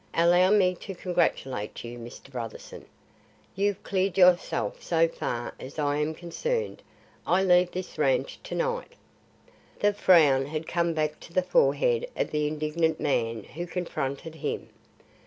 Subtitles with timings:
[0.15, 2.31] Allow me to congratulate you, Mr.
[2.31, 2.85] Brotherson.
[3.53, 6.81] You've cleared yourself so far as I am concerned.
[7.27, 8.93] I leave this ranch to night."
[9.79, 14.69] The frown had come back to the forehead of the indignant man who confronted him.